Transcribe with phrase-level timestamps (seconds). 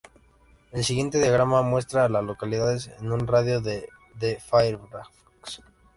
[0.71, 5.61] El siguiente diagrama muestra a las localidades en un radio de de Fairfax.